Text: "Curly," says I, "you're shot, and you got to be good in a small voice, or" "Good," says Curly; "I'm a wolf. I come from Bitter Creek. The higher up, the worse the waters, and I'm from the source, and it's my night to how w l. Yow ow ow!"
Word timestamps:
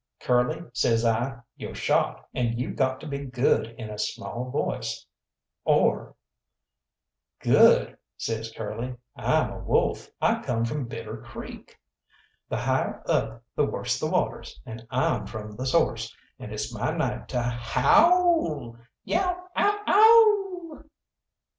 "Curly," 0.19 0.63
says 0.73 1.05
I, 1.05 1.41
"you're 1.57 1.75
shot, 1.75 2.27
and 2.33 2.59
you 2.59 2.73
got 2.73 2.99
to 3.01 3.07
be 3.07 3.19
good 3.19 3.67
in 3.77 3.91
a 3.91 3.99
small 3.99 4.49
voice, 4.49 5.05
or" 5.63 6.15
"Good," 7.39 7.99
says 8.17 8.51
Curly; 8.51 8.95
"I'm 9.15 9.51
a 9.51 9.59
wolf. 9.59 10.09
I 10.19 10.41
come 10.41 10.65
from 10.65 10.87
Bitter 10.87 11.17
Creek. 11.21 11.77
The 12.49 12.57
higher 12.57 13.03
up, 13.05 13.43
the 13.55 13.65
worse 13.65 13.99
the 13.99 14.07
waters, 14.09 14.59
and 14.65 14.87
I'm 14.89 15.27
from 15.27 15.51
the 15.51 15.67
source, 15.67 16.11
and 16.39 16.51
it's 16.51 16.73
my 16.73 16.89
night 16.97 17.27
to 17.29 17.39
how 17.43 18.09
w 18.09 18.49
l. 18.49 18.79
Yow 19.03 19.49
ow 19.55 19.79
ow!" 19.85 20.83